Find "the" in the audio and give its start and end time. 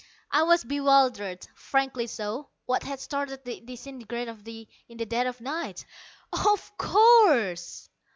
3.45-3.59, 4.97-5.05